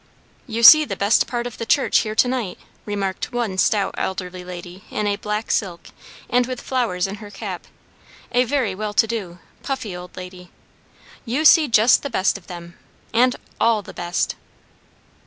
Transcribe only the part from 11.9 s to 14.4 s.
the best of them, and all the best!"